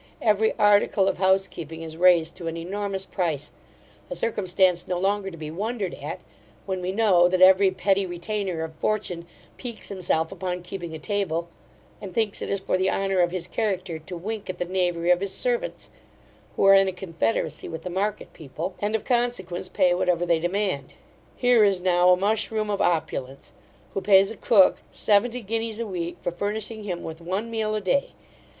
Every 0.19 0.53
article 0.57 1.07
of 1.07 1.19
house 1.19 1.45
keeping 1.45 1.83
is 1.83 1.95
raised 1.95 2.35
to 2.37 2.47
an 2.47 2.57
enormous 2.57 3.05
price; 3.05 3.51
a 4.09 4.15
circumstance 4.15 4.87
no 4.87 4.97
longer 4.97 5.29
to 5.29 5.37
be 5.37 5.51
wondered 5.51 5.93
at, 5.93 6.21
when 6.65 6.81
we 6.81 6.91
know 6.91 7.27
that 7.27 7.39
every 7.39 7.69
petty 7.69 8.07
retainer 8.07 8.63
of 8.63 8.73
fortune 8.73 9.27
piques 9.57 9.89
himself 9.89 10.31
upon 10.31 10.63
keeping 10.63 10.95
a 10.95 10.97
table, 10.97 11.49
and 12.01 12.15
thinks 12.15 12.41
it 12.41 12.49
is 12.49 12.59
for 12.59 12.79
the 12.79 12.89
honour 12.89 13.19
of 13.19 13.29
his 13.29 13.45
character 13.45 13.99
to 13.99 14.17
wink 14.17 14.49
at 14.49 14.57
the 14.57 14.65
knavery 14.65 15.11
of 15.11 15.21
his 15.21 15.31
servants, 15.35 15.91
who 16.55 16.65
are 16.65 16.73
in 16.73 16.87
a 16.87 16.91
confederacy 16.93 17.69
with 17.69 17.83
the 17.83 17.91
market 17.91 18.33
people; 18.33 18.73
and, 18.79 18.95
of 18.95 19.05
consequence, 19.05 19.69
pay 19.69 19.93
whatever 19.93 20.25
they 20.25 20.39
demand. 20.39 20.95
Here 21.35 21.63
is 21.63 21.79
now 21.79 22.09
a 22.09 22.17
mushroom 22.17 22.71
of 22.71 22.81
opulence, 22.81 23.53
who 23.93 24.01
pays 24.01 24.31
a 24.31 24.35
cook 24.35 24.81
seventy 24.91 25.41
guineas 25.41 25.79
a 25.79 25.85
week 25.85 26.17
for 26.21 26.31
furnishing 26.31 26.85
him 26.85 27.03
with 27.03 27.21
one 27.21 27.51
meal 27.51 27.75
a 27.75 27.81
day. 27.81 28.13